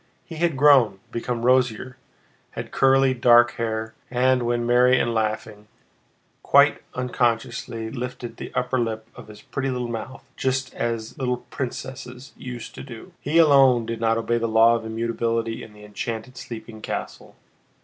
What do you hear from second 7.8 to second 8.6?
lifted the